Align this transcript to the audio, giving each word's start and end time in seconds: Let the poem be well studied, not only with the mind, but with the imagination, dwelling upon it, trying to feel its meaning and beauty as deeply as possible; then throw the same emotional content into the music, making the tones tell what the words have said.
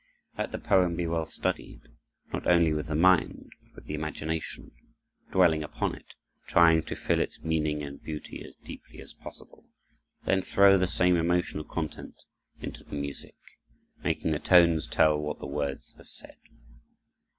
Let 0.35 0.51
the 0.51 0.57
poem 0.57 0.95
be 0.95 1.05
well 1.05 1.27
studied, 1.27 1.81
not 2.33 2.47
only 2.47 2.73
with 2.73 2.87
the 2.87 2.95
mind, 2.95 3.51
but 3.65 3.75
with 3.75 3.85
the 3.85 3.93
imagination, 3.93 4.71
dwelling 5.31 5.61
upon 5.61 5.93
it, 5.93 6.15
trying 6.47 6.81
to 6.85 6.95
feel 6.95 7.19
its 7.19 7.43
meaning 7.43 7.83
and 7.83 8.01
beauty 8.01 8.43
as 8.43 8.55
deeply 8.55 8.99
as 8.99 9.13
possible; 9.13 9.63
then 10.25 10.41
throw 10.41 10.75
the 10.79 10.87
same 10.87 11.15
emotional 11.15 11.63
content 11.65 12.15
into 12.59 12.83
the 12.83 12.95
music, 12.95 13.35
making 14.03 14.31
the 14.31 14.39
tones 14.39 14.87
tell 14.87 15.19
what 15.19 15.37
the 15.37 15.45
words 15.45 15.93
have 15.97 16.07
said. 16.07 16.37